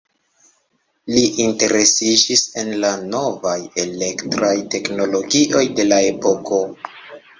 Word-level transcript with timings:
Li 1.15 1.21
interesiĝis 1.43 2.43
en 2.61 2.71
la 2.85 2.91
novaj 3.13 3.55
elektraj 3.87 4.53
teknologioj 4.77 5.63
de 5.81 5.87
la 5.91 6.01
epoko. 6.11 6.65